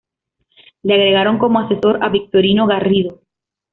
[0.81, 3.21] Le agregaron como asesor a Victorino Garrido.